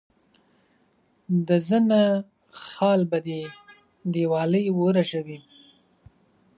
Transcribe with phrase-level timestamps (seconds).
[1.47, 2.01] د زنه
[2.63, 3.41] خال به دي
[4.13, 5.39] دیوالۍ ورژوي.